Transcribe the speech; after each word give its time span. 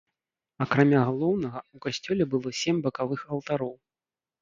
Акрамя 0.65 1.01
галоўнага, 1.09 1.63
у 1.77 1.83
касцёле 1.85 2.23
было 2.35 2.57
сем 2.63 2.83
бакавых 2.89 3.19
алтароў. 3.35 3.75